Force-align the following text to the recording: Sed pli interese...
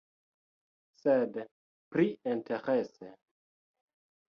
Sed 1.01 1.39
pli 1.93 2.09
interese... 2.35 3.15